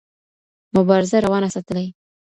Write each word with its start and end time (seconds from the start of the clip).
مبارزه 0.75 1.17
روانه 1.25 1.49
ساتلې. 1.55 1.85